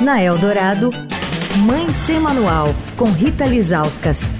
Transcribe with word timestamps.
Na 0.00 0.20
Eldorado, 0.20 0.90
Mãe 1.64 1.88
Sem 1.90 2.18
Manual, 2.18 2.66
com 2.96 3.04
Rita 3.04 3.44
Lizauskas. 3.44 4.32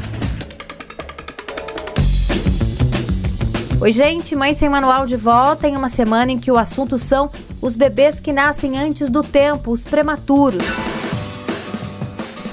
Oi, 3.81 3.93
gente, 3.93 4.35
Mãe 4.35 4.53
Sem 4.55 4.69
Manual 4.69 5.07
de 5.07 5.15
volta 5.15 5.69
em 5.69 5.77
uma 5.77 5.89
semana 5.89 6.33
em 6.33 6.39
que 6.39 6.51
o 6.51 6.59
assunto 6.59 6.99
são 6.99 7.31
os 7.63 7.77
bebês 7.77 8.19
que 8.19 8.33
nascem 8.33 8.77
antes 8.77 9.09
do 9.09 9.23
tempo, 9.23 9.71
os 9.71 9.85
prematuros. 9.85 10.65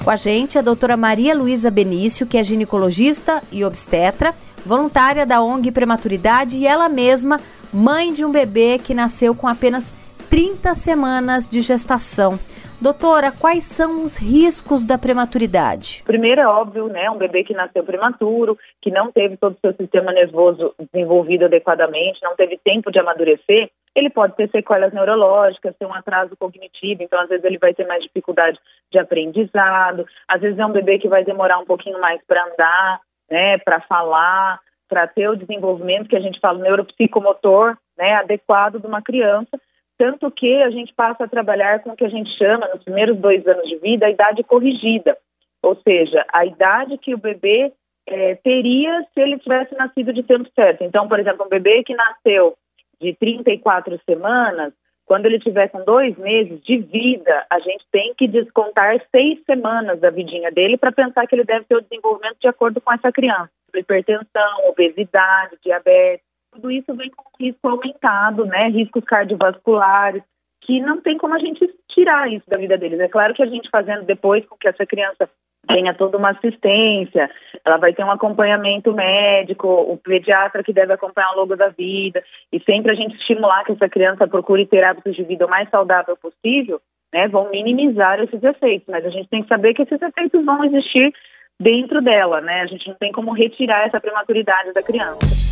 Com 0.04 0.10
a 0.10 0.16
gente 0.16 0.56
a 0.56 0.62
doutora 0.62 0.96
Maria 0.96 1.34
Luísa 1.34 1.70
Benício, 1.70 2.26
que 2.26 2.38
é 2.38 2.44
ginecologista 2.44 3.42
e 3.50 3.64
obstetra, 3.64 4.32
voluntária 4.64 5.26
da 5.26 5.42
ONG 5.42 5.72
Prematuridade 5.72 6.56
e 6.56 6.66
ela 6.66 6.88
mesma 6.88 7.40
mãe 7.72 8.12
de 8.12 8.24
um 8.24 8.30
bebê 8.30 8.78
que 8.78 8.94
nasceu 8.94 9.34
com 9.34 9.48
apenas 9.48 9.86
30 10.30 10.74
semanas 10.76 11.48
de 11.48 11.60
gestação. 11.60 12.38
Doutora, 12.82 13.30
quais 13.30 13.62
são 13.62 14.02
os 14.02 14.16
riscos 14.16 14.84
da 14.84 14.98
prematuridade? 14.98 16.02
Primeiro 16.04 16.40
é 16.40 16.46
óbvio, 16.48 16.88
né, 16.88 17.08
um 17.08 17.16
bebê 17.16 17.44
que 17.44 17.54
nasceu 17.54 17.84
prematuro, 17.84 18.58
que 18.80 18.90
não 18.90 19.12
teve 19.12 19.36
todo 19.36 19.52
o 19.52 19.60
seu 19.60 19.72
sistema 19.74 20.10
nervoso 20.10 20.74
desenvolvido 20.92 21.44
adequadamente, 21.44 22.18
não 22.24 22.34
teve 22.34 22.58
tempo 22.58 22.90
de 22.90 22.98
amadurecer, 22.98 23.70
ele 23.94 24.10
pode 24.10 24.34
ter 24.34 24.50
sequelas 24.50 24.92
neurológicas, 24.92 25.76
ter 25.78 25.86
um 25.86 25.94
atraso 25.94 26.36
cognitivo, 26.36 27.04
então 27.04 27.20
às 27.20 27.28
vezes 27.28 27.44
ele 27.44 27.56
vai 27.56 27.72
ter 27.72 27.86
mais 27.86 28.02
dificuldade 28.02 28.58
de 28.90 28.98
aprendizado, 28.98 30.04
às 30.26 30.40
vezes 30.40 30.58
é 30.58 30.66
um 30.66 30.72
bebê 30.72 30.98
que 30.98 31.06
vai 31.06 31.22
demorar 31.22 31.60
um 31.60 31.64
pouquinho 31.64 32.00
mais 32.00 32.20
para 32.26 32.44
andar, 32.46 33.00
né, 33.30 33.58
para 33.58 33.80
falar, 33.82 34.58
para 34.88 35.06
ter 35.06 35.28
o 35.28 35.36
desenvolvimento 35.36 36.08
que 36.08 36.16
a 36.16 36.20
gente 36.20 36.40
fala 36.40 36.58
neuropsicomotor, 36.58 37.76
né, 37.96 38.14
adequado 38.14 38.80
de 38.80 38.88
uma 38.88 39.00
criança, 39.00 39.56
tanto 39.98 40.30
que 40.30 40.62
a 40.62 40.70
gente 40.70 40.92
passa 40.94 41.24
a 41.24 41.28
trabalhar 41.28 41.80
com 41.82 41.90
o 41.90 41.96
que 41.96 42.04
a 42.04 42.08
gente 42.08 42.30
chama, 42.36 42.68
nos 42.68 42.82
primeiros 42.82 43.16
dois 43.18 43.46
anos 43.46 43.68
de 43.68 43.76
vida, 43.76 44.06
a 44.06 44.10
idade 44.10 44.42
corrigida, 44.42 45.16
ou 45.62 45.76
seja, 45.76 46.24
a 46.32 46.44
idade 46.44 46.98
que 46.98 47.14
o 47.14 47.18
bebê 47.18 47.72
é, 48.06 48.34
teria 48.36 49.06
se 49.14 49.20
ele 49.20 49.38
tivesse 49.38 49.74
nascido 49.76 50.12
de 50.12 50.22
tempo 50.22 50.48
certo. 50.54 50.82
Então, 50.82 51.08
por 51.08 51.20
exemplo, 51.20 51.46
um 51.46 51.48
bebê 51.48 51.82
que 51.84 51.94
nasceu 51.94 52.56
de 53.00 53.14
34 53.14 54.00
semanas, 54.04 54.72
quando 55.04 55.26
ele 55.26 55.38
tiver 55.38 55.68
com 55.68 55.84
dois 55.84 56.16
meses 56.16 56.62
de 56.62 56.78
vida, 56.78 57.46
a 57.50 57.58
gente 57.58 57.84
tem 57.90 58.14
que 58.14 58.26
descontar 58.26 59.00
seis 59.10 59.38
semanas 59.44 60.00
da 60.00 60.10
vidinha 60.10 60.50
dele 60.50 60.76
para 60.76 60.92
pensar 60.92 61.26
que 61.26 61.34
ele 61.34 61.44
deve 61.44 61.64
ter 61.64 61.76
o 61.76 61.82
desenvolvimento 61.82 62.38
de 62.40 62.48
acordo 62.48 62.80
com 62.80 62.92
essa 62.92 63.12
criança. 63.12 63.50
Hipertensão, 63.74 64.68
obesidade, 64.68 65.56
diabetes, 65.62 66.24
tudo 66.52 66.70
isso 66.70 66.94
vem 66.94 67.10
com 67.10 67.24
risco 67.40 67.68
aumentado, 67.68 68.44
né? 68.44 68.68
Riscos 68.68 69.04
cardiovasculares, 69.04 70.22
que 70.60 70.80
não 70.80 71.00
tem 71.00 71.16
como 71.18 71.34
a 71.34 71.38
gente 71.38 71.68
tirar 71.88 72.30
isso 72.30 72.44
da 72.48 72.60
vida 72.60 72.76
deles. 72.78 73.00
É 73.00 73.08
claro 73.08 73.34
que 73.34 73.42
a 73.42 73.46
gente 73.46 73.70
fazendo 73.70 74.04
depois 74.04 74.44
com 74.46 74.56
que 74.56 74.68
essa 74.68 74.86
criança 74.86 75.28
tenha 75.66 75.94
toda 75.94 76.18
uma 76.18 76.30
assistência, 76.30 77.30
ela 77.64 77.76
vai 77.76 77.92
ter 77.92 78.04
um 78.04 78.10
acompanhamento 78.10 78.92
médico, 78.92 79.68
o 79.68 79.96
pediatra 79.96 80.62
que 80.62 80.72
deve 80.72 80.92
acompanhar 80.92 81.28
ao 81.28 81.36
longo 81.36 81.56
da 81.56 81.68
vida, 81.68 82.22
e 82.52 82.58
sempre 82.60 82.90
a 82.90 82.94
gente 82.94 83.14
estimular 83.16 83.64
que 83.64 83.72
essa 83.72 83.88
criança 83.88 84.26
procure 84.26 84.66
ter 84.66 84.82
hábitos 84.82 85.14
de 85.14 85.22
vida 85.22 85.46
o 85.46 85.50
mais 85.50 85.70
saudável 85.70 86.16
possível, 86.16 86.80
né, 87.14 87.28
vão 87.28 87.48
minimizar 87.50 88.20
esses 88.20 88.42
efeitos, 88.42 88.88
mas 88.88 89.06
a 89.06 89.10
gente 89.10 89.28
tem 89.28 89.42
que 89.42 89.48
saber 89.48 89.72
que 89.72 89.82
esses 89.82 90.02
efeitos 90.02 90.44
vão 90.44 90.64
existir 90.64 91.12
dentro 91.60 92.02
dela, 92.02 92.40
né, 92.40 92.62
a 92.62 92.66
gente 92.66 92.88
não 92.88 92.96
tem 92.96 93.12
como 93.12 93.32
retirar 93.32 93.86
essa 93.86 94.00
prematuridade 94.00 94.72
da 94.72 94.82
criança. 94.82 95.51